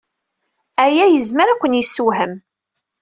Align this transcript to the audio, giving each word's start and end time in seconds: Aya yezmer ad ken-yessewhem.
Aya 0.83 1.05
yezmer 1.09 1.47
ad 1.49 1.57
ken-yessewhem. 1.59 2.33